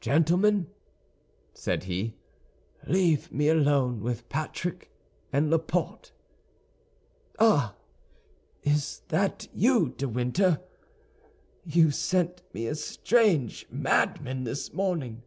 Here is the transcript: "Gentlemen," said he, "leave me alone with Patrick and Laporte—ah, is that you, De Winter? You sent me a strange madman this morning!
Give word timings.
"Gentlemen," 0.00 0.66
said 1.54 1.84
he, 1.84 2.16
"leave 2.88 3.30
me 3.30 3.48
alone 3.48 4.00
with 4.00 4.28
Patrick 4.28 4.90
and 5.32 5.48
Laporte—ah, 5.48 7.76
is 8.64 9.02
that 9.10 9.46
you, 9.54 9.90
De 9.90 10.08
Winter? 10.08 10.60
You 11.64 11.92
sent 11.92 12.42
me 12.52 12.66
a 12.66 12.74
strange 12.74 13.64
madman 13.70 14.42
this 14.42 14.72
morning! 14.74 15.22